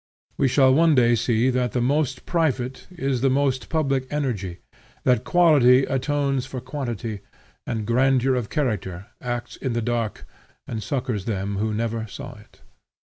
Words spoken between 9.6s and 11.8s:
the dark, and succors them who